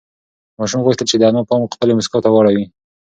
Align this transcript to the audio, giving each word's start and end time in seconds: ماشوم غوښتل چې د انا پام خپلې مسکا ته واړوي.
ماشوم 0.59 0.81
غوښتل 0.85 1.05
چې 1.11 1.15
د 1.17 1.23
انا 1.29 1.41
پام 1.49 1.61
خپلې 1.73 1.93
مسکا 1.99 2.19
ته 2.23 2.29
واړوي. 2.31 2.65